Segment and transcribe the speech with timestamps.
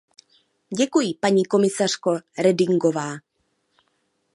[0.77, 3.13] Děkuji, paní komisařko Redingová.